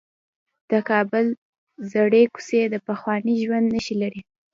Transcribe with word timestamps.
د 0.69 0.71
کابل 0.89 1.25
زړې 1.91 2.23
کوڅې 2.33 2.61
د 2.73 2.75
پخواني 2.87 3.35
ژوند 3.43 3.65
نښې 3.73 3.95
لري. 4.01 4.21